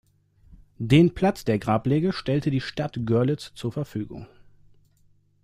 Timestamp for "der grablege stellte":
1.45-2.49